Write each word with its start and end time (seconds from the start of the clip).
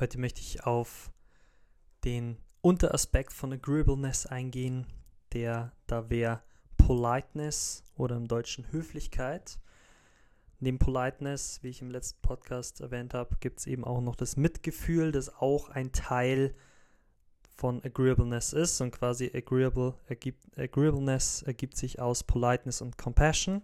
Heute 0.00 0.18
möchte 0.18 0.40
ich 0.40 0.64
auf 0.64 1.12
den 2.02 2.36
Unteraspekt 2.62 3.32
von 3.32 3.52
Agreeableness 3.52 4.26
eingehen, 4.26 4.88
der 5.32 5.72
da 5.86 6.10
wäre 6.10 6.42
Politeness 6.76 7.84
oder 7.94 8.16
im 8.16 8.26
Deutschen 8.26 8.72
Höflichkeit. 8.72 9.60
Neben 10.58 10.80
Politeness, 10.80 11.62
wie 11.62 11.68
ich 11.68 11.80
im 11.80 11.92
letzten 11.92 12.20
Podcast 12.22 12.80
erwähnt 12.80 13.14
habe, 13.14 13.36
gibt 13.38 13.60
es 13.60 13.68
eben 13.68 13.84
auch 13.84 14.00
noch 14.00 14.16
das 14.16 14.36
Mitgefühl, 14.36 15.12
das 15.12 15.32
auch 15.32 15.68
ein 15.68 15.92
Teil 15.92 16.56
von 17.56 17.80
Agreeableness 17.84 18.52
ist 18.52 18.80
und 18.80 18.90
quasi 18.90 19.30
agreeable 19.32 19.94
ergibt, 20.08 20.58
Agreeableness 20.58 21.42
ergibt 21.42 21.76
sich 21.76 22.00
aus 22.00 22.24
Politeness 22.24 22.80
und 22.80 22.98
Compassion 22.98 23.62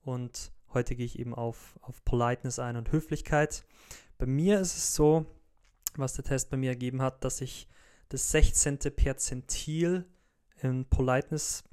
und 0.00 0.52
heute 0.72 0.96
gehe 0.96 1.04
ich 1.04 1.18
eben 1.18 1.34
auf, 1.34 1.78
auf 1.82 2.02
Politeness 2.06 2.58
ein 2.58 2.76
und 2.76 2.92
Höflichkeit. 2.92 3.66
Bei 4.16 4.24
mir 4.24 4.58
ist 4.58 4.74
es 4.74 4.94
so, 4.94 5.26
was 5.96 6.14
der 6.14 6.24
Test 6.24 6.50
bei 6.50 6.56
mir 6.56 6.70
ergeben 6.70 7.02
hat, 7.02 7.24
dass 7.24 7.40
ich 7.40 7.68
das 8.08 8.30
16. 8.30 8.78
Perzentil 8.94 10.04
in 10.62 10.84
Politeness 10.84 11.64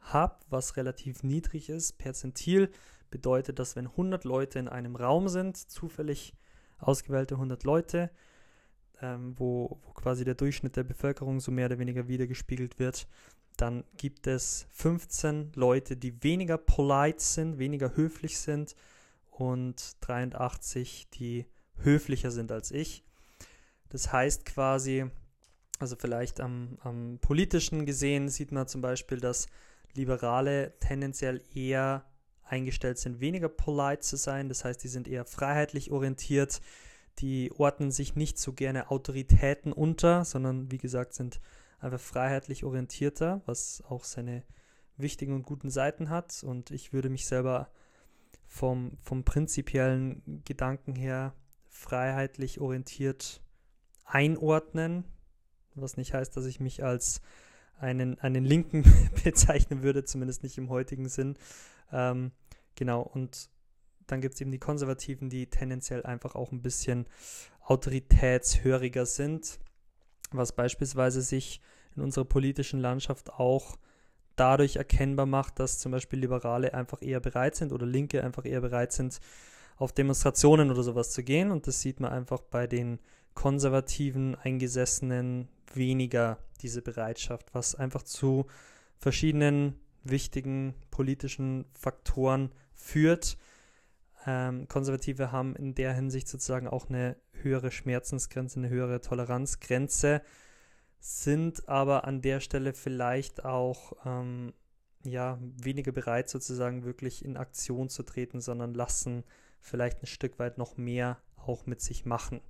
habe, 0.00 0.36
was 0.48 0.76
relativ 0.76 1.22
niedrig 1.22 1.68
ist. 1.68 1.98
Perzentil 1.98 2.70
bedeutet, 3.10 3.58
dass 3.58 3.76
wenn 3.76 3.86
100 3.86 4.24
Leute 4.24 4.58
in 4.58 4.68
einem 4.68 4.96
Raum 4.96 5.28
sind, 5.28 5.56
zufällig 5.56 6.34
ausgewählte 6.78 7.34
100 7.34 7.64
Leute, 7.64 8.10
ähm, 9.00 9.34
wo, 9.38 9.80
wo 9.82 9.92
quasi 9.92 10.24
der 10.24 10.34
Durchschnitt 10.34 10.76
der 10.76 10.84
Bevölkerung 10.84 11.40
so 11.40 11.50
mehr 11.50 11.66
oder 11.66 11.78
weniger 11.78 12.08
wiedergespiegelt 12.08 12.78
wird, 12.78 13.06
dann 13.56 13.84
gibt 13.96 14.26
es 14.26 14.66
15 14.70 15.52
Leute, 15.54 15.96
die 15.96 16.22
weniger 16.22 16.58
polite 16.58 17.22
sind, 17.22 17.58
weniger 17.58 17.96
höflich 17.96 18.38
sind 18.38 18.76
und 19.30 19.96
83, 20.00 21.08
die 21.10 21.46
höflicher 21.76 22.30
sind 22.30 22.52
als 22.52 22.70
ich. 22.70 23.04
Das 23.88 24.12
heißt 24.12 24.44
quasi, 24.44 25.06
also 25.78 25.96
vielleicht 25.96 26.40
am, 26.40 26.78
am 26.80 27.18
politischen 27.20 27.86
gesehen 27.86 28.28
sieht 28.28 28.52
man 28.52 28.66
zum 28.68 28.80
Beispiel, 28.80 29.20
dass 29.20 29.46
Liberale 29.94 30.74
tendenziell 30.80 31.42
eher 31.54 32.04
eingestellt 32.44 32.98
sind, 32.98 33.20
weniger 33.20 33.48
polite 33.48 34.00
zu 34.00 34.16
sein. 34.16 34.48
Das 34.48 34.64
heißt, 34.64 34.82
die 34.82 34.88
sind 34.88 35.08
eher 35.08 35.24
freiheitlich 35.24 35.90
orientiert. 35.90 36.60
Die 37.18 37.50
ordnen 37.52 37.90
sich 37.90 38.14
nicht 38.14 38.38
so 38.38 38.52
gerne 38.52 38.90
Autoritäten 38.90 39.72
unter, 39.72 40.24
sondern 40.24 40.70
wie 40.70 40.78
gesagt 40.78 41.14
sind 41.14 41.40
einfach 41.80 42.00
freiheitlich 42.00 42.64
orientierter, 42.64 43.42
was 43.46 43.82
auch 43.88 44.04
seine 44.04 44.44
wichtigen 44.96 45.34
und 45.34 45.44
guten 45.44 45.70
Seiten 45.70 46.10
hat. 46.10 46.42
Und 46.42 46.70
ich 46.70 46.92
würde 46.92 47.08
mich 47.08 47.26
selber 47.26 47.70
vom, 48.46 48.96
vom 49.02 49.24
prinzipiellen 49.24 50.42
Gedanken 50.44 50.94
her 50.94 51.34
freiheitlich 51.68 52.60
orientiert 52.60 53.42
einordnen, 54.08 55.04
was 55.74 55.96
nicht 55.96 56.14
heißt, 56.14 56.36
dass 56.36 56.46
ich 56.46 56.60
mich 56.60 56.82
als 56.82 57.20
einen, 57.78 58.18
einen 58.20 58.44
Linken 58.44 58.84
bezeichnen 59.24 59.82
würde, 59.82 60.04
zumindest 60.04 60.42
nicht 60.42 60.58
im 60.58 60.68
heutigen 60.68 61.08
Sinn. 61.08 61.36
Ähm, 61.92 62.32
genau, 62.74 63.02
und 63.02 63.50
dann 64.06 64.20
gibt 64.20 64.34
es 64.34 64.40
eben 64.40 64.50
die 64.50 64.58
Konservativen, 64.58 65.28
die 65.28 65.48
tendenziell 65.48 66.04
einfach 66.04 66.34
auch 66.34 66.50
ein 66.50 66.62
bisschen 66.62 67.06
autoritätshöriger 67.60 69.06
sind, 69.06 69.58
was 70.30 70.52
beispielsweise 70.52 71.20
sich 71.22 71.60
in 71.94 72.02
unserer 72.02 72.24
politischen 72.24 72.80
Landschaft 72.80 73.32
auch 73.34 73.76
dadurch 74.36 74.76
erkennbar 74.76 75.26
macht, 75.26 75.58
dass 75.58 75.78
zum 75.78 75.92
Beispiel 75.92 76.20
Liberale 76.20 76.72
einfach 76.72 77.02
eher 77.02 77.20
bereit 77.20 77.56
sind 77.56 77.72
oder 77.72 77.86
Linke 77.86 78.24
einfach 78.24 78.44
eher 78.44 78.60
bereit 78.60 78.92
sind, 78.92 79.20
auf 79.76 79.92
Demonstrationen 79.92 80.70
oder 80.70 80.82
sowas 80.82 81.10
zu 81.10 81.22
gehen. 81.22 81.50
Und 81.50 81.66
das 81.66 81.80
sieht 81.80 82.00
man 82.00 82.12
einfach 82.12 82.40
bei 82.42 82.66
den 82.66 82.98
konservativen 83.38 84.34
Eingesessenen 84.34 85.46
weniger 85.72 86.38
diese 86.60 86.82
Bereitschaft, 86.82 87.54
was 87.54 87.76
einfach 87.76 88.02
zu 88.02 88.46
verschiedenen 88.98 89.78
wichtigen 90.02 90.74
politischen 90.90 91.64
Faktoren 91.72 92.50
führt. 92.74 93.38
Ähm, 94.26 94.66
Konservative 94.66 95.30
haben 95.30 95.54
in 95.54 95.76
der 95.76 95.94
Hinsicht 95.94 96.26
sozusagen 96.26 96.66
auch 96.66 96.88
eine 96.88 97.14
höhere 97.30 97.70
Schmerzensgrenze, 97.70 98.58
eine 98.58 98.70
höhere 98.70 99.00
Toleranzgrenze, 99.00 100.20
sind 100.98 101.68
aber 101.68 102.08
an 102.08 102.22
der 102.22 102.40
Stelle 102.40 102.72
vielleicht 102.72 103.44
auch 103.44 103.92
ähm, 104.04 104.52
ja, 105.04 105.38
weniger 105.40 105.92
bereit, 105.92 106.28
sozusagen 106.28 106.82
wirklich 106.82 107.24
in 107.24 107.36
Aktion 107.36 107.88
zu 107.88 108.02
treten, 108.02 108.40
sondern 108.40 108.74
lassen 108.74 109.22
vielleicht 109.60 110.02
ein 110.02 110.06
Stück 110.06 110.40
weit 110.40 110.58
noch 110.58 110.76
mehr 110.76 111.18
auch 111.36 111.66
mit 111.66 111.80
sich 111.80 112.04
machen. 112.04 112.40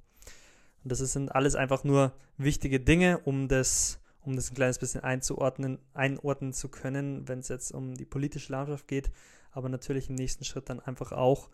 Und 0.83 0.93
das 0.93 0.99
sind 0.99 1.35
alles 1.35 1.55
einfach 1.55 1.85
nur 1.85 2.13
wichtige 2.37 2.81
Dinge, 2.81 3.19
um 3.19 3.49
das, 3.49 4.01
um 4.23 4.37
das 4.37 4.51
ein 4.51 4.55
kleines 4.55 4.79
bisschen 4.79 5.03
einzuordnen, 5.03 5.79
einordnen 5.95 6.53
zu 6.53 6.69
können, 6.69 7.27
wenn 7.29 7.41
es 7.41 7.49
jetzt 7.49 7.73
um 7.73 7.95
die 7.95 8.05
politische 8.05 8.53
Landschaft 8.53 8.89
geht, 8.89 9.11
aber 9.51 9.69
natürlich 9.69 10.09
im 10.09 10.15
nächsten 10.15 10.45
Schritt 10.45 10.69
dann 10.69 10.81
einfach 10.81 11.13
auch, 11.13 11.51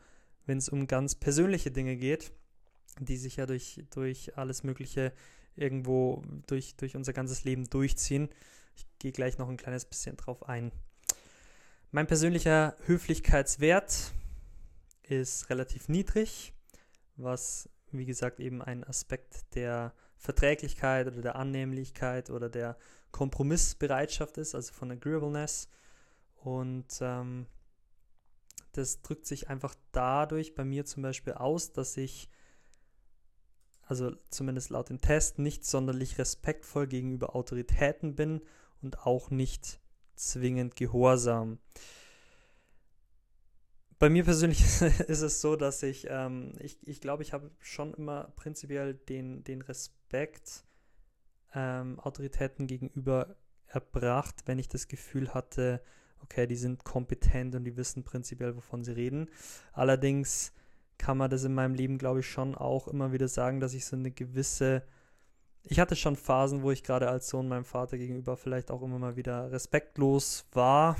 wenn 0.46 0.58
es 0.58 0.68
um 0.68 0.86
ganz 0.86 1.14
persönliche 1.14 1.70
Dinge 1.70 1.96
geht, 1.96 2.32
die 3.00 3.16
sich 3.16 3.36
ja 3.36 3.46
durch, 3.46 3.82
durch 3.90 4.36
alles 4.36 4.62
Mögliche 4.62 5.12
irgendwo 5.56 6.22
durch, 6.46 6.76
durch 6.76 6.96
unser 6.96 7.12
ganzes 7.12 7.44
Leben 7.44 7.68
durchziehen. 7.70 8.28
Ich 8.76 8.86
gehe 8.98 9.12
gleich 9.12 9.38
noch 9.38 9.48
ein 9.48 9.56
kleines 9.56 9.84
bisschen 9.84 10.16
drauf 10.16 10.48
ein. 10.48 10.72
Mein 11.90 12.06
persönlicher 12.06 12.76
Höflichkeitswert 12.86 14.12
ist 15.02 15.48
relativ 15.50 15.88
niedrig, 15.88 16.52
was 17.16 17.68
wie 17.98 18.06
gesagt, 18.06 18.40
eben 18.40 18.62
ein 18.62 18.84
Aspekt 18.84 19.54
der 19.54 19.92
Verträglichkeit 20.16 21.06
oder 21.06 21.22
der 21.22 21.36
Annehmlichkeit 21.36 22.30
oder 22.30 22.48
der 22.48 22.76
Kompromissbereitschaft 23.10 24.38
ist, 24.38 24.54
also 24.54 24.72
von 24.72 24.90
Agreeableness. 24.90 25.68
Und 26.36 26.98
ähm, 27.00 27.46
das 28.72 29.02
drückt 29.02 29.26
sich 29.26 29.48
einfach 29.48 29.74
dadurch 29.92 30.54
bei 30.54 30.64
mir 30.64 30.84
zum 30.84 31.02
Beispiel 31.02 31.34
aus, 31.34 31.72
dass 31.72 31.96
ich, 31.96 32.28
also 33.82 34.12
zumindest 34.30 34.70
laut 34.70 34.88
dem 34.88 35.00
Test, 35.00 35.38
nicht 35.38 35.64
sonderlich 35.64 36.18
respektvoll 36.18 36.86
gegenüber 36.86 37.36
Autoritäten 37.36 38.16
bin 38.16 38.40
und 38.82 39.06
auch 39.06 39.30
nicht 39.30 39.80
zwingend 40.16 40.76
gehorsam 40.76 41.58
bei 44.04 44.10
mir 44.10 44.24
persönlich 44.24 44.60
ist 45.08 45.22
es 45.22 45.40
so, 45.40 45.56
dass 45.56 45.82
ich, 45.82 46.08
ähm, 46.10 46.52
ich, 46.58 46.76
ich 46.86 47.00
glaube, 47.00 47.22
ich 47.22 47.32
habe 47.32 47.50
schon 47.60 47.94
immer 47.94 48.24
prinzipiell 48.36 48.92
den, 48.92 49.44
den 49.44 49.62
Respekt 49.62 50.66
ähm, 51.54 51.98
Autoritäten 52.00 52.66
gegenüber 52.66 53.34
erbracht, 53.66 54.42
wenn 54.44 54.58
ich 54.58 54.68
das 54.68 54.88
Gefühl 54.88 55.32
hatte, 55.32 55.80
okay, 56.22 56.46
die 56.46 56.56
sind 56.56 56.84
kompetent 56.84 57.54
und 57.54 57.64
die 57.64 57.78
wissen 57.78 58.04
prinzipiell, 58.04 58.54
wovon 58.54 58.84
sie 58.84 58.92
reden. 58.92 59.30
Allerdings 59.72 60.52
kann 60.98 61.16
man 61.16 61.30
das 61.30 61.44
in 61.44 61.54
meinem 61.54 61.72
Leben, 61.72 61.96
glaube 61.96 62.20
ich, 62.20 62.28
schon 62.28 62.54
auch 62.54 62.88
immer 62.88 63.10
wieder 63.12 63.28
sagen, 63.28 63.58
dass 63.58 63.72
ich 63.72 63.86
so 63.86 63.96
eine 63.96 64.10
gewisse, 64.10 64.82
ich 65.62 65.80
hatte 65.80 65.96
schon 65.96 66.16
Phasen, 66.16 66.60
wo 66.60 66.70
ich 66.70 66.82
gerade 66.82 67.08
als 67.08 67.30
Sohn 67.30 67.48
meinem 67.48 67.64
Vater 67.64 67.96
gegenüber 67.96 68.36
vielleicht 68.36 68.70
auch 68.70 68.82
immer 68.82 68.98
mal 68.98 69.16
wieder 69.16 69.50
respektlos 69.50 70.44
war. 70.52 70.98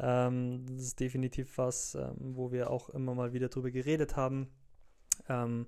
Ähm, 0.00 0.64
das 0.66 0.82
ist 0.82 1.00
definitiv 1.00 1.58
was, 1.58 1.94
ähm, 1.94 2.36
wo 2.36 2.52
wir 2.52 2.70
auch 2.70 2.88
immer 2.90 3.14
mal 3.14 3.32
wieder 3.32 3.48
drüber 3.48 3.70
geredet 3.70 4.16
haben. 4.16 4.48
Ähm, 5.28 5.66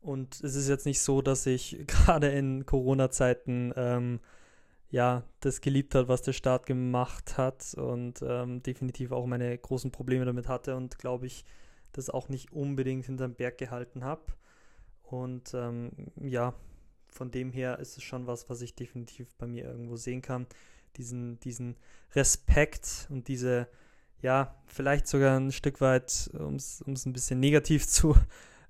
und 0.00 0.40
es 0.42 0.54
ist 0.54 0.68
jetzt 0.68 0.86
nicht 0.86 1.00
so, 1.00 1.22
dass 1.22 1.46
ich 1.46 1.78
gerade 1.86 2.28
in 2.28 2.66
Corona-Zeiten 2.66 3.72
ähm, 3.76 4.20
ja 4.90 5.24
das 5.40 5.60
geliebt 5.60 5.94
hat, 5.94 6.08
was 6.08 6.22
der 6.22 6.32
Staat 6.32 6.66
gemacht 6.66 7.36
hat 7.36 7.74
und 7.74 8.22
ähm, 8.22 8.62
definitiv 8.62 9.10
auch 9.10 9.26
meine 9.26 9.56
großen 9.58 9.90
Probleme 9.90 10.24
damit 10.24 10.48
hatte 10.48 10.76
und 10.76 10.98
glaube 10.98 11.26
ich, 11.26 11.44
das 11.92 12.10
auch 12.10 12.28
nicht 12.28 12.52
unbedingt 12.52 13.06
hinterm 13.06 13.34
Berg 13.34 13.58
gehalten 13.58 14.04
habe. 14.04 14.22
Und 15.02 15.54
ähm, 15.54 15.90
ja, 16.20 16.54
von 17.08 17.30
dem 17.30 17.52
her 17.52 17.78
ist 17.78 17.96
es 17.96 18.02
schon 18.02 18.26
was, 18.26 18.48
was 18.50 18.60
ich 18.60 18.74
definitiv 18.74 19.34
bei 19.36 19.46
mir 19.46 19.64
irgendwo 19.64 19.96
sehen 19.96 20.22
kann 20.22 20.46
diesen, 20.96 21.40
diesen 21.40 21.76
Respekt 22.14 23.06
und 23.10 23.28
diese, 23.28 23.68
ja, 24.20 24.54
vielleicht 24.66 25.06
sogar 25.06 25.38
ein 25.38 25.52
Stück 25.52 25.80
weit, 25.80 26.30
um 26.34 26.56
es 26.56 26.82
ein 26.86 27.12
bisschen 27.12 27.40
negativ 27.40 27.86
zu 27.88 28.16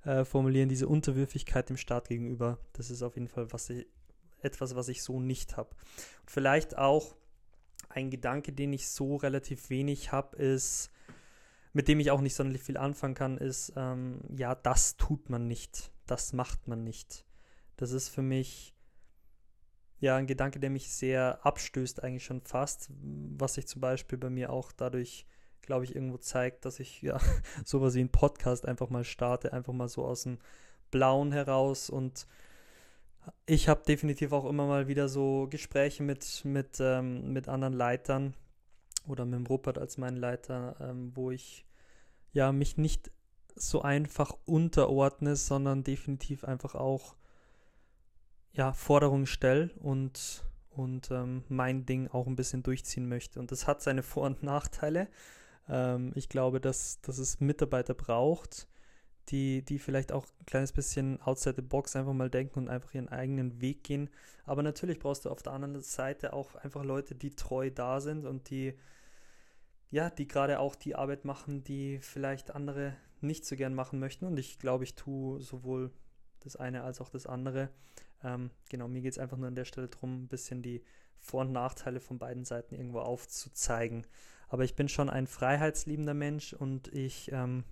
äh, 0.03 0.25
formulieren, 0.25 0.69
diese 0.69 0.87
Unterwürfigkeit 0.87 1.69
dem 1.69 1.77
Staat 1.77 2.07
gegenüber. 2.07 2.59
Das 2.73 2.89
ist 2.89 3.01
auf 3.01 3.15
jeden 3.15 3.27
Fall 3.27 3.51
was 3.51 3.69
ich, 3.69 3.87
etwas, 4.41 4.75
was 4.75 4.87
ich 4.87 5.03
so 5.03 5.19
nicht 5.19 5.57
habe. 5.57 5.69
Vielleicht 6.25 6.77
auch 6.77 7.15
ein 7.89 8.09
Gedanke, 8.09 8.53
den 8.53 8.73
ich 8.73 8.89
so 8.89 9.15
relativ 9.15 9.69
wenig 9.69 10.11
habe, 10.11 10.37
ist, 10.37 10.91
mit 11.73 11.87
dem 11.87 11.99
ich 11.99 12.11
auch 12.11 12.21
nicht 12.21 12.35
sonderlich 12.35 12.63
viel 12.63 12.77
anfangen 12.77 13.15
kann, 13.15 13.37
ist, 13.37 13.73
ähm, 13.75 14.19
ja, 14.35 14.55
das 14.55 14.97
tut 14.97 15.29
man 15.29 15.47
nicht, 15.47 15.91
das 16.05 16.33
macht 16.33 16.67
man 16.67 16.83
nicht. 16.83 17.25
Das 17.75 17.91
ist 17.91 18.09
für 18.09 18.21
mich 18.21 18.76
ja, 19.99 20.15
ein 20.15 20.27
Gedanke, 20.27 20.59
der 20.59 20.69
mich 20.69 20.91
sehr 20.91 21.45
abstößt, 21.45 22.03
eigentlich 22.03 22.25
schon 22.25 22.41
fast, 22.41 22.89
was 23.37 23.55
sich 23.55 23.67
zum 23.67 23.81
Beispiel 23.81 24.17
bei 24.17 24.29
mir 24.29 24.51
auch 24.51 24.71
dadurch, 24.71 25.25
glaube 25.61 25.85
ich, 25.85 25.95
irgendwo 25.95 26.17
zeigt, 26.17 26.65
dass 26.65 26.79
ich 26.79 27.01
ja 27.01 27.19
sowas 27.65 27.95
wie 27.95 28.01
einen 28.01 28.09
Podcast 28.09 28.65
einfach 28.65 28.89
mal 28.89 29.03
starte, 29.03 29.53
einfach 29.53 29.73
mal 29.73 29.89
so 29.89 30.05
aus 30.05 30.23
dem 30.23 30.37
Blauen 30.91 31.31
heraus. 31.31 31.89
Und 31.89 32.27
ich 33.45 33.67
habe 33.67 33.83
definitiv 33.87 34.31
auch 34.31 34.45
immer 34.45 34.67
mal 34.67 34.87
wieder 34.87 35.09
so 35.09 35.47
Gespräche 35.49 36.03
mit, 36.03 36.45
mit, 36.45 36.77
ähm, 36.79 37.33
mit 37.33 37.49
anderen 37.49 37.73
Leitern 37.73 38.35
oder 39.07 39.25
mit 39.25 39.39
dem 39.39 39.47
Rupert 39.47 39.77
als 39.77 39.97
mein 39.97 40.15
Leiter, 40.15 40.75
ähm, 40.79 41.11
wo 41.15 41.31
ich 41.31 41.65
ja 42.33 42.51
mich 42.51 42.77
nicht 42.77 43.11
so 43.55 43.81
einfach 43.81 44.35
unterordne, 44.45 45.35
sondern 45.35 45.83
definitiv 45.83 46.43
einfach 46.43 46.75
auch 46.75 47.15
ja, 48.57 48.73
Forderungen 48.73 49.27
stelle 49.27 49.69
und, 49.81 50.43
und 50.71 51.11
ähm, 51.11 51.43
mein 51.47 51.85
Ding 51.85 52.07
auch 52.07 52.25
ein 52.25 52.35
bisschen 52.35 52.63
durchziehen 52.63 53.07
möchte. 53.07 53.39
Und 53.39 53.51
das 53.51 53.67
hat 53.67 53.81
seine 53.83 54.01
Vor- 54.01 54.25
und 54.25 54.41
Nachteile. 54.41 55.07
Ähm, 55.69 56.11
ich 56.15 56.27
glaube, 56.27 56.59
dass, 56.59 56.99
dass 57.01 57.19
es 57.19 57.39
Mitarbeiter 57.39 57.93
braucht, 57.93 58.67
die, 59.29 59.61
die 59.63 59.77
vielleicht 59.77 60.11
auch 60.11 60.25
ein 60.39 60.45
kleines 60.47 60.71
bisschen 60.71 61.21
outside 61.21 61.55
the 61.57 61.61
box 61.61 61.95
einfach 61.95 62.13
mal 62.13 62.31
denken 62.31 62.59
und 62.59 62.69
einfach 62.69 62.93
ihren 62.95 63.09
eigenen 63.09 63.61
Weg 63.61 63.83
gehen. 63.83 64.09
Aber 64.43 64.63
natürlich 64.63 64.97
brauchst 64.97 65.25
du 65.25 65.29
auf 65.29 65.43
der 65.43 65.53
anderen 65.53 65.79
Seite 65.81 66.33
auch 66.33 66.55
einfach 66.55 66.83
Leute, 66.83 67.13
die 67.13 67.35
treu 67.35 67.69
da 67.69 68.01
sind 68.01 68.25
und 68.25 68.49
die, 68.49 68.73
ja, 69.91 70.09
die 70.09 70.27
gerade 70.27 70.59
auch 70.59 70.75
die 70.75 70.95
Arbeit 70.95 71.25
machen, 71.25 71.63
die 71.63 71.99
vielleicht 71.99 72.55
andere 72.55 72.95
nicht 73.21 73.45
so 73.45 73.55
gern 73.55 73.75
machen 73.75 73.99
möchten. 73.99 74.25
Und 74.25 74.39
ich 74.39 74.57
glaube, 74.57 74.83
ich 74.83 74.95
tue 74.95 75.41
sowohl 75.41 75.91
das 76.39 76.55
eine 76.55 76.81
als 76.81 77.01
auch 77.01 77.09
das 77.09 77.27
andere. 77.27 77.69
Ähm, 78.23 78.51
genau, 78.69 78.87
mir 78.87 79.01
geht 79.01 79.13
es 79.13 79.19
einfach 79.19 79.37
nur 79.37 79.47
an 79.47 79.55
der 79.55 79.65
Stelle 79.65 79.87
darum, 79.87 80.23
ein 80.23 80.27
bisschen 80.27 80.61
die 80.61 80.83
Vor- 81.19 81.41
und 81.41 81.51
Nachteile 81.51 81.99
von 81.99 82.17
beiden 82.17 82.45
Seiten 82.45 82.75
irgendwo 82.75 82.99
aufzuzeigen. 82.99 84.05
Aber 84.47 84.63
ich 84.63 84.75
bin 84.75 84.87
schon 84.87 85.09
ein 85.09 85.27
freiheitsliebender 85.27 86.13
Mensch 86.13 86.53
und 86.53 86.87
ich 86.93 87.31
ähm, 87.31 87.63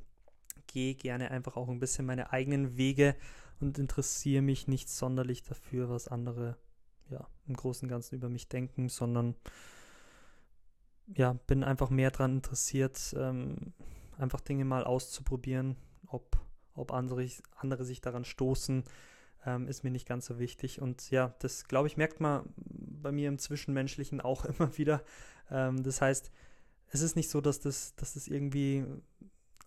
gehe 0.67 0.95
gerne 0.95 1.31
einfach 1.31 1.55
auch 1.55 1.69
ein 1.69 1.79
bisschen 1.79 2.05
meine 2.05 2.31
eigenen 2.31 2.77
Wege 2.77 3.15
und 3.59 3.79
interessiere 3.79 4.41
mich 4.41 4.67
nicht 4.67 4.89
sonderlich 4.89 5.43
dafür, 5.43 5.89
was 5.89 6.07
andere 6.07 6.57
ja 7.09 7.27
im 7.47 7.55
Großen 7.55 7.85
und 7.85 7.89
Ganzen 7.89 8.15
über 8.15 8.29
mich 8.29 8.49
denken, 8.49 8.89
sondern 8.89 9.35
ja, 11.07 11.33
bin 11.47 11.63
einfach 11.63 11.89
mehr 11.89 12.11
daran 12.11 12.37
interessiert, 12.37 13.15
ähm, 13.17 13.73
einfach 14.17 14.41
Dinge 14.41 14.65
mal 14.65 14.83
auszuprobieren, 14.83 15.75
ob, 16.07 16.37
ob 16.73 16.91
andere, 16.91 17.27
andere 17.55 17.85
sich 17.85 18.01
daran 18.01 18.25
stoßen, 18.25 18.83
ähm, 19.45 19.67
ist 19.67 19.83
mir 19.83 19.91
nicht 19.91 20.07
ganz 20.07 20.25
so 20.25 20.39
wichtig. 20.39 20.81
Und 20.81 21.11
ja, 21.11 21.33
das 21.39 21.67
glaube 21.67 21.87
ich, 21.87 21.97
merkt 21.97 22.19
man 22.19 22.43
bei 22.55 23.11
mir 23.11 23.29
im 23.29 23.39
Zwischenmenschlichen 23.39 24.21
auch 24.21 24.45
immer 24.59 24.77
wieder. 24.77 25.03
Ähm, 25.49 25.83
das 25.83 26.01
heißt, 26.01 26.31
es 26.89 27.01
ist 27.01 27.15
nicht 27.15 27.29
so, 27.29 27.41
dass 27.41 27.59
das, 27.59 27.95
dass 27.95 28.13
das 28.13 28.27
irgendwie 28.27 28.85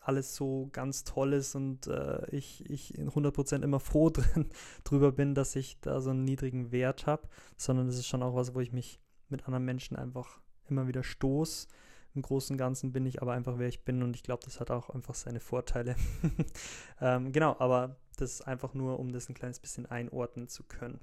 alles 0.00 0.34
so 0.34 0.70
ganz 0.72 1.04
toll 1.04 1.34
ist 1.34 1.54
und 1.54 1.86
äh, 1.86 2.24
ich, 2.30 2.68
ich 2.70 2.94
100% 2.94 3.62
immer 3.62 3.78
froh 3.78 4.08
drin, 4.10 4.48
drüber 4.82 5.12
bin, 5.12 5.34
dass 5.34 5.54
ich 5.54 5.80
da 5.80 6.00
so 6.00 6.10
einen 6.10 6.24
niedrigen 6.24 6.72
Wert 6.72 7.06
habe, 7.06 7.28
sondern 7.56 7.88
es 7.88 7.98
ist 7.98 8.06
schon 8.06 8.22
auch 8.22 8.34
was, 8.34 8.54
wo 8.54 8.60
ich 8.60 8.72
mich 8.72 9.00
mit 9.28 9.44
anderen 9.44 9.66
Menschen 9.66 9.96
einfach 9.96 10.40
immer 10.70 10.88
wieder 10.88 11.02
stoße. 11.02 11.68
Im 12.14 12.22
Großen 12.22 12.54
und 12.54 12.58
Ganzen 12.58 12.92
bin 12.92 13.04
ich 13.04 13.20
aber 13.20 13.34
einfach, 13.34 13.58
wer 13.58 13.68
ich 13.68 13.84
bin 13.84 14.02
und 14.02 14.16
ich 14.16 14.22
glaube, 14.22 14.42
das 14.44 14.60
hat 14.60 14.70
auch 14.70 14.88
einfach 14.88 15.14
seine 15.14 15.40
Vorteile. 15.40 15.94
ähm, 17.02 17.30
genau, 17.32 17.56
aber 17.58 17.96
das 18.20 18.34
ist 18.34 18.42
einfach 18.42 18.74
nur, 18.74 18.98
um 18.98 19.12
das 19.12 19.28
ein 19.28 19.34
kleines 19.34 19.58
bisschen 19.60 19.86
einordnen 19.86 20.48
zu 20.48 20.64
können. 20.64 21.00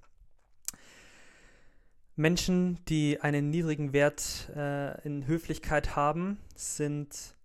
Menschen, 2.15 2.79
die 2.85 3.19
einen 3.19 3.50
niedrigen 3.50 3.91
Wert 3.91 4.50
äh, 4.56 5.01
in 5.06 5.27
Höflichkeit 5.27 5.95
haben, 5.95 6.39
sind 6.56 7.35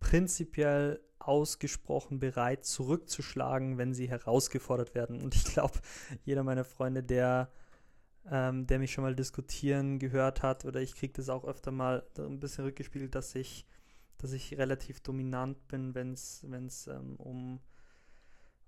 prinzipiell 0.00 1.00
ausgesprochen 1.18 2.18
bereit, 2.18 2.64
zurückzuschlagen, 2.64 3.78
wenn 3.78 3.94
sie 3.94 4.08
herausgefordert 4.08 4.94
werden. 4.94 5.22
Und 5.22 5.34
ich 5.34 5.44
glaube, 5.44 5.78
jeder 6.24 6.44
meiner 6.44 6.64
Freunde, 6.64 7.02
der, 7.02 7.50
ähm, 8.30 8.66
der 8.66 8.78
mich 8.78 8.92
schon 8.92 9.04
mal 9.04 9.14
diskutieren 9.14 9.98
gehört 9.98 10.42
hat, 10.42 10.64
oder 10.64 10.80
ich 10.80 10.94
kriege 10.94 11.12
das 11.12 11.28
auch 11.28 11.44
öfter 11.44 11.70
mal 11.70 12.06
ein 12.18 12.40
bisschen 12.40 12.64
rückgespiegelt, 12.64 13.14
dass 13.14 13.34
ich, 13.34 13.66
dass 14.18 14.32
ich 14.32 14.56
relativ 14.56 15.00
dominant 15.00 15.68
bin, 15.68 15.94
wenn 15.94 16.12
es 16.12 16.86
ähm, 16.86 17.16
um, 17.16 17.60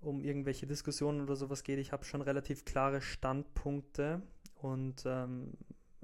um 0.00 0.20
irgendwelche 0.20 0.66
Diskussionen 0.66 1.20
oder 1.20 1.36
sowas 1.36 1.62
geht. 1.62 1.78
Ich 1.78 1.92
habe 1.92 2.04
schon 2.04 2.20
relativ 2.20 2.64
klare 2.64 3.00
Standpunkte 3.00 4.22
und 4.54 5.04
ähm, 5.06 5.52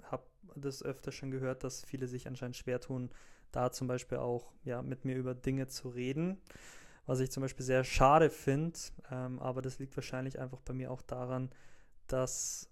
habe 0.03 0.25
das 0.57 0.83
öfter 0.83 1.13
schon 1.13 1.31
gehört, 1.31 1.65
dass 1.65 1.85
viele 1.85 2.07
sich 2.09 2.27
anscheinend 2.27 2.57
schwer 2.57 2.81
tun, 2.81 3.11
da 3.51 3.71
zum 3.71 3.87
Beispiel 3.87 4.19
auch 4.19 4.53
ja, 4.65 4.83
mit 4.83 5.05
mir 5.05 5.17
über 5.17 5.35
Dinge 5.35 5.69
zu 5.69 5.89
reden, 5.89 6.41
was 7.07 7.21
ich 7.21 7.31
zum 7.31 7.43
Beispiel 7.43 7.65
sehr 7.65 7.85
schade 7.85 8.31
finde, 8.31 8.79
ähm, 9.11 9.39
aber 9.39 9.63
das 9.63 9.79
liegt 9.79 9.97
wahrscheinlich 9.97 10.39
einfach 10.39 10.61
bei 10.61 10.73
mir 10.73 10.91
auch 10.91 11.03
daran, 11.03 11.51
dass, 12.07 12.69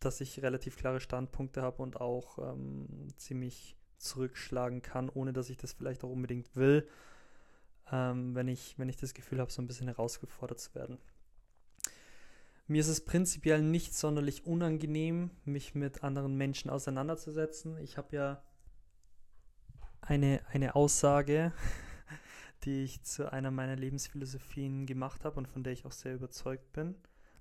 dass 0.00 0.20
ich 0.20 0.42
relativ 0.42 0.76
klare 0.76 1.00
Standpunkte 1.00 1.62
habe 1.62 1.82
und 1.82 2.00
auch 2.00 2.38
ähm, 2.38 3.08
ziemlich 3.16 3.76
zurückschlagen 3.98 4.82
kann, 4.82 5.08
ohne 5.08 5.32
dass 5.32 5.48
ich 5.48 5.56
das 5.56 5.72
vielleicht 5.72 6.04
auch 6.04 6.10
unbedingt 6.10 6.56
will, 6.56 6.88
ähm, 7.92 8.34
wenn, 8.34 8.48
ich, 8.48 8.78
wenn 8.78 8.88
ich 8.88 8.96
das 8.96 9.14
Gefühl 9.14 9.38
habe, 9.38 9.52
so 9.52 9.62
ein 9.62 9.66
bisschen 9.66 9.86
herausgefordert 9.86 10.58
zu 10.58 10.74
werden. 10.74 10.98
Mir 12.66 12.80
ist 12.80 12.88
es 12.88 13.04
prinzipiell 13.04 13.60
nicht 13.62 13.94
sonderlich 13.94 14.46
unangenehm, 14.46 15.30
mich 15.44 15.74
mit 15.74 16.02
anderen 16.02 16.36
Menschen 16.36 16.70
auseinanderzusetzen. 16.70 17.76
Ich 17.78 17.98
habe 17.98 18.16
ja 18.16 18.42
eine, 20.00 20.40
eine 20.50 20.74
Aussage, 20.74 21.52
die 22.64 22.84
ich 22.84 23.02
zu 23.02 23.30
einer 23.30 23.50
meiner 23.50 23.76
Lebensphilosophien 23.76 24.86
gemacht 24.86 25.24
habe 25.24 25.36
und 25.36 25.48
von 25.48 25.62
der 25.62 25.74
ich 25.74 25.84
auch 25.84 25.92
sehr 25.92 26.14
überzeugt 26.14 26.72
bin, 26.72 26.94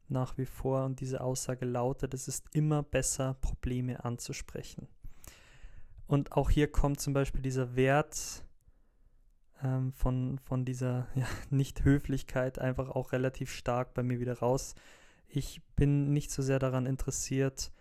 nach 0.09 0.37
wie 0.37 0.45
vor. 0.45 0.83
Und 0.83 0.99
diese 0.99 1.21
Aussage 1.21 1.65
lautet, 1.65 2.13
es 2.13 2.27
ist 2.27 2.45
immer 2.53 2.83
besser, 2.83 3.35
Probleme 3.35 4.03
anzusprechen. 4.03 4.87
Und 6.07 6.33
auch 6.33 6.49
hier 6.49 6.69
kommt 6.69 6.99
zum 6.99 7.13
Beispiel 7.13 7.41
dieser 7.41 7.75
Wert 7.77 8.43
ähm, 9.63 9.93
von, 9.93 10.39
von 10.39 10.65
dieser 10.65 11.07
ja, 11.15 11.25
Nicht-Höflichkeit 11.49 12.59
einfach 12.59 12.89
auch 12.89 13.11
relativ 13.11 13.51
stark 13.53 13.93
bei 13.93 14.03
mir 14.03 14.19
wieder 14.19 14.39
raus 14.39 14.75
ich 15.31 15.61
bin 15.75 16.13
nicht 16.13 16.31
so 16.31 16.41
sehr 16.41 16.59
daran 16.59 16.85
interessiert, 16.85 17.71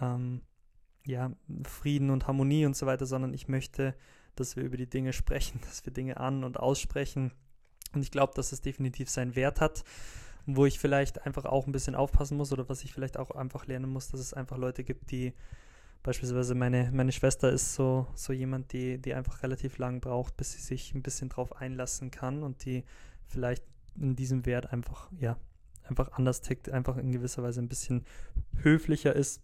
ähm, 0.00 0.42
ja, 1.04 1.30
Frieden 1.64 2.10
und 2.10 2.26
Harmonie 2.26 2.66
und 2.66 2.76
so 2.76 2.86
weiter, 2.86 3.06
sondern 3.06 3.32
ich 3.34 3.48
möchte, 3.48 3.94
dass 4.34 4.56
wir 4.56 4.64
über 4.64 4.76
die 4.76 4.88
Dinge 4.88 5.12
sprechen, 5.12 5.60
dass 5.66 5.84
wir 5.84 5.92
Dinge 5.92 6.16
an- 6.16 6.44
und 6.44 6.58
aussprechen. 6.58 7.32
Und 7.92 8.02
ich 8.02 8.10
glaube, 8.10 8.32
dass 8.34 8.52
es 8.52 8.60
definitiv 8.60 9.08
seinen 9.10 9.36
Wert 9.36 9.60
hat, 9.60 9.84
wo 10.46 10.66
ich 10.66 10.78
vielleicht 10.78 11.24
einfach 11.26 11.44
auch 11.44 11.66
ein 11.66 11.72
bisschen 11.72 11.94
aufpassen 11.94 12.36
muss 12.36 12.52
oder 12.52 12.68
was 12.68 12.82
ich 12.82 12.92
vielleicht 12.92 13.18
auch 13.18 13.30
einfach 13.30 13.66
lernen 13.66 13.90
muss, 13.90 14.08
dass 14.08 14.20
es 14.20 14.32
einfach 14.32 14.56
Leute 14.56 14.84
gibt, 14.84 15.10
die 15.10 15.34
beispielsweise 16.02 16.54
meine, 16.54 16.90
meine 16.92 17.12
Schwester 17.12 17.50
ist 17.50 17.74
so, 17.74 18.06
so 18.14 18.32
jemand, 18.32 18.72
die, 18.72 18.98
die 18.98 19.14
einfach 19.14 19.42
relativ 19.42 19.78
lang 19.78 20.00
braucht, 20.00 20.36
bis 20.36 20.52
sie 20.52 20.60
sich 20.60 20.94
ein 20.94 21.02
bisschen 21.02 21.28
drauf 21.28 21.56
einlassen 21.56 22.10
kann 22.10 22.42
und 22.42 22.64
die 22.64 22.84
vielleicht 23.26 23.64
in 23.98 24.14
diesem 24.14 24.46
Wert 24.46 24.72
einfach, 24.72 25.10
ja, 25.18 25.36
einfach 25.84 26.12
anders 26.12 26.40
tickt, 26.40 26.70
einfach 26.70 26.96
in 26.96 27.12
gewisser 27.12 27.42
Weise 27.42 27.60
ein 27.60 27.68
bisschen 27.68 28.04
höflicher 28.62 29.14
ist, 29.14 29.42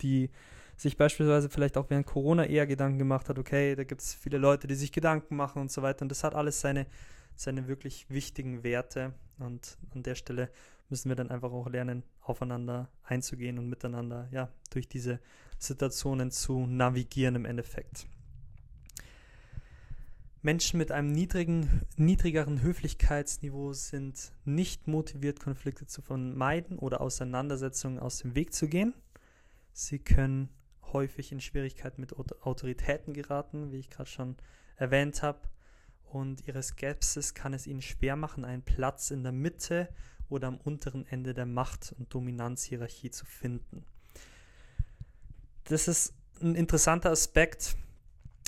die 0.00 0.30
sich 0.76 0.96
beispielsweise 0.96 1.48
vielleicht 1.48 1.76
auch 1.76 1.90
während 1.90 2.06
Corona 2.06 2.44
eher 2.44 2.66
Gedanken 2.66 2.98
gemacht 2.98 3.28
hat, 3.28 3.38
okay, 3.38 3.74
da 3.74 3.84
gibt 3.84 4.00
es 4.00 4.14
viele 4.14 4.38
Leute, 4.38 4.66
die 4.68 4.76
sich 4.76 4.92
Gedanken 4.92 5.34
machen 5.34 5.60
und 5.60 5.72
so 5.72 5.82
weiter. 5.82 6.02
Und 6.02 6.08
das 6.08 6.22
hat 6.22 6.34
alles 6.34 6.60
seine, 6.60 6.86
seine 7.34 7.66
wirklich 7.66 8.06
wichtigen 8.08 8.62
Werte. 8.62 9.12
Und 9.38 9.76
an 9.92 10.04
der 10.04 10.14
Stelle 10.14 10.50
müssen 10.88 11.08
wir 11.08 11.16
dann 11.16 11.30
einfach 11.30 11.50
auch 11.50 11.68
lernen, 11.68 12.04
aufeinander 12.22 12.88
einzugehen 13.02 13.58
und 13.58 13.68
miteinander, 13.68 14.28
ja, 14.30 14.50
durch 14.70 14.88
diese 14.88 15.18
Situationen 15.58 16.30
zu 16.30 16.66
navigieren 16.66 17.34
im 17.34 17.44
Endeffekt. 17.44 18.06
Menschen 20.40 20.78
mit 20.78 20.92
einem 20.92 21.10
niedrigen, 21.10 21.82
niedrigeren 21.96 22.62
Höflichkeitsniveau 22.62 23.72
sind 23.72 24.32
nicht 24.44 24.86
motiviert, 24.86 25.40
Konflikte 25.40 25.86
zu 25.86 26.00
vermeiden 26.00 26.78
oder 26.78 27.00
Auseinandersetzungen 27.00 27.98
aus 27.98 28.18
dem 28.18 28.34
Weg 28.36 28.52
zu 28.54 28.68
gehen. 28.68 28.94
Sie 29.72 29.98
können 29.98 30.48
häufig 30.92 31.32
in 31.32 31.40
Schwierigkeiten 31.40 32.00
mit 32.00 32.14
Autoritäten 32.16 33.14
geraten, 33.14 33.72
wie 33.72 33.78
ich 33.78 33.90
gerade 33.90 34.08
schon 34.08 34.36
erwähnt 34.76 35.22
habe. 35.22 35.40
Und 36.04 36.46
ihre 36.46 36.62
Skepsis 36.62 37.34
kann 37.34 37.52
es 37.52 37.66
ihnen 37.66 37.82
schwer 37.82 38.16
machen, 38.16 38.44
einen 38.44 38.62
Platz 38.62 39.10
in 39.10 39.24
der 39.24 39.32
Mitte 39.32 39.88
oder 40.28 40.48
am 40.48 40.56
unteren 40.58 41.06
Ende 41.06 41.34
der 41.34 41.46
Macht- 41.46 41.94
und 41.98 42.14
Dominanzhierarchie 42.14 43.10
zu 43.10 43.26
finden. 43.26 43.84
Das 45.68 45.86
ist 45.86 46.14
ein 46.40 46.54
interessanter 46.54 47.10
Aspekt, 47.10 47.76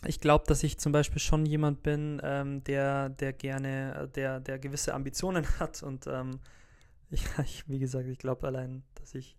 ich 0.07 0.21
glaube, 0.21 0.45
dass 0.47 0.63
ich 0.63 0.79
zum 0.79 0.93
Beispiel 0.93 1.21
schon 1.21 1.45
jemand 1.45 1.83
bin, 1.83 2.21
ähm, 2.25 2.65
der, 2.65 3.11
der 3.11 3.35
gerne, 3.35 4.11
der, 4.15 4.41
der 4.41 4.59
gewisse 4.59 4.95
Ambitionen 4.95 5.47
hat 5.61 5.83
und 5.83 6.07
ähm, 6.07 6.41
ich, 7.11 7.69
wie 7.69 7.79
gesagt, 7.79 8.07
ich 8.07 8.19
glaube 8.19 8.47
allein, 8.47 8.83
dass 8.95 9.15
ich, 9.15 9.37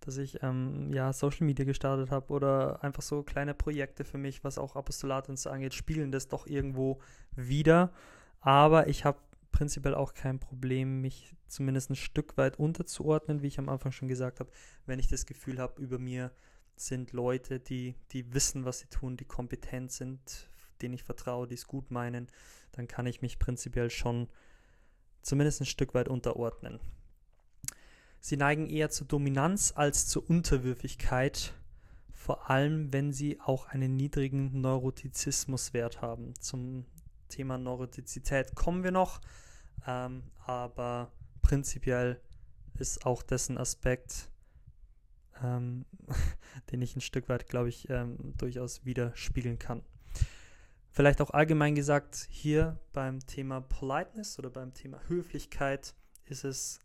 dass 0.00 0.16
ich 0.16 0.42
ähm, 0.42 0.90
ja 0.92 1.12
Social 1.12 1.46
Media 1.46 1.64
gestartet 1.64 2.10
habe 2.10 2.32
oder 2.32 2.82
einfach 2.82 3.02
so 3.02 3.22
kleine 3.22 3.54
Projekte 3.54 4.04
für 4.04 4.18
mich, 4.18 4.42
was 4.42 4.58
auch 4.58 4.74
Apostolat 4.74 5.28
und 5.28 5.38
so 5.38 5.50
angeht, 5.50 5.74
spielen 5.74 6.10
das 6.10 6.26
doch 6.28 6.46
irgendwo 6.46 7.00
wieder. 7.36 7.92
Aber 8.40 8.88
ich 8.88 9.04
habe 9.04 9.18
prinzipiell 9.52 9.94
auch 9.94 10.14
kein 10.14 10.40
Problem, 10.40 11.02
mich 11.02 11.36
zumindest 11.46 11.90
ein 11.90 11.96
Stück 11.96 12.36
weit 12.36 12.58
unterzuordnen, 12.58 13.42
wie 13.42 13.48
ich 13.48 13.58
am 13.58 13.68
Anfang 13.68 13.92
schon 13.92 14.08
gesagt 14.08 14.40
habe, 14.40 14.50
wenn 14.86 14.98
ich 14.98 15.08
das 15.08 15.26
Gefühl 15.26 15.58
habe, 15.58 15.80
über 15.80 15.98
mir 15.98 16.32
sind 16.80 17.12
Leute, 17.12 17.60
die, 17.60 17.94
die 18.12 18.32
wissen, 18.32 18.64
was 18.64 18.80
sie 18.80 18.86
tun, 18.86 19.16
die 19.16 19.24
kompetent 19.24 19.92
sind, 19.92 20.48
denen 20.80 20.94
ich 20.94 21.04
vertraue, 21.04 21.46
die 21.46 21.54
es 21.54 21.66
gut 21.66 21.90
meinen, 21.90 22.28
dann 22.72 22.88
kann 22.88 23.06
ich 23.06 23.22
mich 23.22 23.38
prinzipiell 23.38 23.90
schon 23.90 24.28
zumindest 25.22 25.60
ein 25.60 25.66
Stück 25.66 25.94
weit 25.94 26.08
unterordnen. 26.08 26.80
Sie 28.20 28.36
neigen 28.36 28.68
eher 28.68 28.90
zur 28.90 29.06
Dominanz 29.06 29.72
als 29.74 30.06
zur 30.06 30.28
Unterwürfigkeit, 30.28 31.54
vor 32.12 32.50
allem 32.50 32.92
wenn 32.92 33.12
sie 33.12 33.40
auch 33.40 33.66
einen 33.66 33.96
niedrigen 33.96 34.60
Neurotizismuswert 34.60 36.02
haben. 36.02 36.34
Zum 36.38 36.84
Thema 37.28 37.56
Neurotizität 37.56 38.54
kommen 38.54 38.84
wir 38.84 38.90
noch, 38.90 39.20
ähm, 39.86 40.24
aber 40.44 41.12
prinzipiell 41.42 42.20
ist 42.78 43.06
auch 43.06 43.22
dessen 43.22 43.56
Aspekt, 43.56 44.29
ähm, 45.42 45.84
den 46.72 46.82
ich 46.82 46.96
ein 46.96 47.00
Stück 47.00 47.28
weit, 47.28 47.46
glaube 47.46 47.68
ich, 47.68 47.88
ähm, 47.90 48.34
durchaus 48.36 48.84
widerspiegeln 48.84 49.58
kann. 49.58 49.82
Vielleicht 50.92 51.20
auch 51.20 51.30
allgemein 51.30 51.74
gesagt, 51.74 52.26
hier 52.30 52.78
beim 52.92 53.20
Thema 53.20 53.60
Politeness 53.60 54.38
oder 54.38 54.50
beim 54.50 54.74
Thema 54.74 55.00
Höflichkeit 55.08 55.94
ist 56.24 56.44
es 56.44 56.80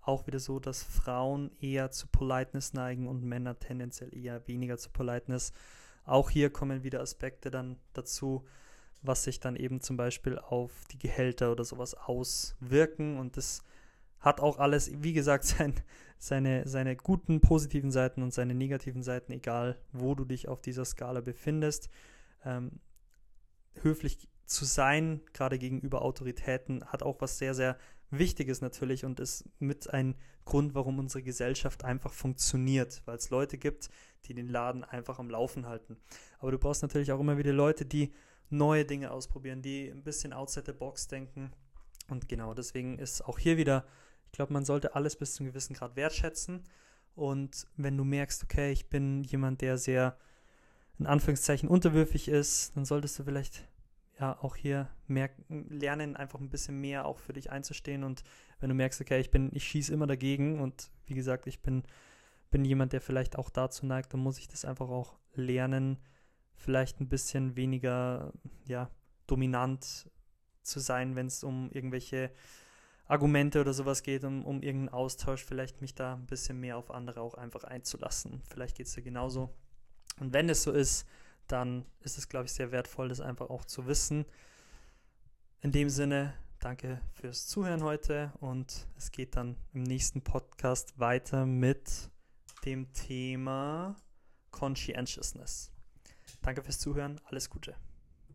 auch 0.00 0.26
wieder 0.28 0.38
so, 0.38 0.60
dass 0.60 0.84
Frauen 0.84 1.50
eher 1.60 1.90
zu 1.90 2.06
Politeness 2.06 2.72
neigen 2.72 3.08
und 3.08 3.24
Männer 3.24 3.58
tendenziell 3.58 4.16
eher 4.16 4.46
weniger 4.46 4.78
zu 4.78 4.90
Politeness. 4.90 5.52
Auch 6.04 6.30
hier 6.30 6.50
kommen 6.50 6.84
wieder 6.84 7.00
Aspekte 7.00 7.50
dann 7.50 7.76
dazu, 7.92 8.46
was 9.02 9.24
sich 9.24 9.40
dann 9.40 9.56
eben 9.56 9.80
zum 9.80 9.96
Beispiel 9.96 10.38
auf 10.38 10.70
die 10.92 10.98
Gehälter 10.98 11.50
oder 11.50 11.64
sowas 11.64 11.94
auswirken. 11.94 13.18
Und 13.18 13.36
das 13.36 13.62
hat 14.20 14.40
auch 14.40 14.58
alles, 14.58 14.90
wie 15.02 15.12
gesagt, 15.12 15.44
sein, 15.44 15.74
seine, 16.18 16.66
seine 16.66 16.96
guten, 16.96 17.40
positiven 17.40 17.90
Seiten 17.90 18.22
und 18.22 18.32
seine 18.32 18.54
negativen 18.54 19.02
Seiten, 19.02 19.32
egal 19.32 19.78
wo 19.92 20.14
du 20.14 20.24
dich 20.24 20.48
auf 20.48 20.60
dieser 20.60 20.84
Skala 20.84 21.20
befindest. 21.20 21.90
Ähm, 22.44 22.80
höflich 23.82 24.28
zu 24.46 24.64
sein, 24.64 25.20
gerade 25.32 25.58
gegenüber 25.58 26.02
Autoritäten, 26.02 26.84
hat 26.86 27.02
auch 27.02 27.20
was 27.20 27.38
sehr, 27.38 27.54
sehr 27.54 27.76
Wichtiges 28.10 28.60
natürlich 28.60 29.04
und 29.04 29.18
ist 29.18 29.44
mit 29.58 29.92
ein 29.92 30.14
Grund, 30.44 30.74
warum 30.74 31.00
unsere 31.00 31.22
Gesellschaft 31.22 31.84
einfach 31.84 32.12
funktioniert, 32.12 33.02
weil 33.04 33.16
es 33.16 33.30
Leute 33.30 33.58
gibt, 33.58 33.90
die 34.26 34.34
den 34.34 34.48
Laden 34.48 34.84
einfach 34.84 35.18
am 35.18 35.28
Laufen 35.28 35.66
halten. 35.66 35.96
Aber 36.38 36.52
du 36.52 36.58
brauchst 36.58 36.82
natürlich 36.82 37.10
auch 37.10 37.20
immer 37.20 37.36
wieder 37.36 37.52
Leute, 37.52 37.84
die 37.84 38.12
neue 38.48 38.84
Dinge 38.84 39.10
ausprobieren, 39.10 39.60
die 39.60 39.88
ein 39.88 40.04
bisschen 40.04 40.32
outside 40.32 40.66
the 40.66 40.72
box 40.72 41.08
denken. 41.08 41.50
Und 42.08 42.28
genau 42.28 42.54
deswegen 42.54 42.98
ist 43.00 43.22
auch 43.22 43.40
hier 43.40 43.56
wieder, 43.56 43.84
ich 44.26 44.32
glaube, 44.32 44.52
man 44.52 44.64
sollte 44.64 44.94
alles 44.94 45.16
bis 45.16 45.34
zu 45.34 45.42
einem 45.42 45.52
gewissen 45.52 45.74
Grad 45.74 45.96
wertschätzen. 45.96 46.64
Und 47.14 47.66
wenn 47.76 47.96
du 47.96 48.04
merkst, 48.04 48.44
okay, 48.44 48.72
ich 48.72 48.88
bin 48.88 49.24
jemand, 49.24 49.62
der 49.62 49.78
sehr 49.78 50.18
in 50.98 51.06
Anführungszeichen 51.06 51.68
unterwürfig 51.68 52.28
ist, 52.28 52.76
dann 52.76 52.84
solltest 52.84 53.18
du 53.18 53.24
vielleicht 53.24 53.68
ja 54.18 54.38
auch 54.40 54.56
hier 54.56 54.88
merken, 55.06 55.66
lernen, 55.68 56.16
einfach 56.16 56.40
ein 56.40 56.48
bisschen 56.48 56.80
mehr 56.80 57.06
auch 57.06 57.18
für 57.18 57.32
dich 57.32 57.50
einzustehen. 57.50 58.04
Und 58.04 58.22
wenn 58.60 58.68
du 58.68 58.74
merkst, 58.74 59.00
okay, 59.00 59.20
ich 59.20 59.30
bin, 59.30 59.50
ich 59.52 59.64
schieße 59.64 59.92
immer 59.92 60.06
dagegen 60.06 60.60
und 60.60 60.90
wie 61.06 61.14
gesagt, 61.14 61.46
ich 61.46 61.60
bin, 61.60 61.82
bin 62.50 62.64
jemand, 62.64 62.92
der 62.92 63.00
vielleicht 63.00 63.36
auch 63.36 63.50
dazu 63.50 63.86
neigt, 63.86 64.12
dann 64.12 64.20
muss 64.20 64.38
ich 64.38 64.48
das 64.48 64.64
einfach 64.64 64.88
auch 64.88 65.18
lernen, 65.34 65.98
vielleicht 66.54 67.00
ein 67.00 67.08
bisschen 67.08 67.56
weniger 67.56 68.32
ja, 68.66 68.90
dominant 69.26 70.10
zu 70.62 70.80
sein, 70.80 71.14
wenn 71.14 71.26
es 71.26 71.44
um 71.44 71.70
irgendwelche 71.70 72.30
Argumente 73.08 73.60
oder 73.60 73.72
sowas 73.72 74.02
geht, 74.02 74.24
um, 74.24 74.44
um 74.44 74.62
irgendeinen 74.62 74.88
Austausch, 74.88 75.44
vielleicht 75.44 75.80
mich 75.80 75.94
da 75.94 76.14
ein 76.14 76.26
bisschen 76.26 76.58
mehr 76.58 76.76
auf 76.76 76.90
andere 76.90 77.20
auch 77.20 77.34
einfach 77.34 77.64
einzulassen. 77.64 78.42
Vielleicht 78.48 78.76
geht 78.76 78.86
es 78.86 78.94
dir 78.94 79.02
genauso. 79.02 79.50
Und 80.18 80.32
wenn 80.32 80.48
es 80.48 80.62
so 80.62 80.72
ist, 80.72 81.06
dann 81.46 81.84
ist 82.00 82.18
es, 82.18 82.28
glaube 82.28 82.46
ich, 82.46 82.52
sehr 82.52 82.72
wertvoll, 82.72 83.08
das 83.08 83.20
einfach 83.20 83.50
auch 83.50 83.64
zu 83.64 83.86
wissen. 83.86 84.24
In 85.60 85.70
dem 85.72 85.88
Sinne, 85.88 86.34
danke 86.58 87.00
fürs 87.12 87.46
Zuhören 87.46 87.82
heute 87.82 88.32
und 88.40 88.88
es 88.96 89.12
geht 89.12 89.36
dann 89.36 89.56
im 89.72 89.84
nächsten 89.84 90.22
Podcast 90.22 90.98
weiter 90.98 91.46
mit 91.46 92.10
dem 92.64 92.92
Thema 92.92 93.96
Conscientiousness. 94.50 95.70
Danke 96.42 96.62
fürs 96.62 96.80
Zuhören, 96.80 97.20
alles 97.24 97.50
Gute. 97.50 97.76